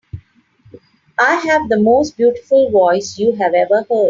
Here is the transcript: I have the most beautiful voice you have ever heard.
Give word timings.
I 1.19 1.35
have 1.45 1.69
the 1.69 1.79
most 1.79 2.17
beautiful 2.17 2.71
voice 2.71 3.19
you 3.19 3.33
have 3.33 3.53
ever 3.53 3.85
heard. 3.87 3.99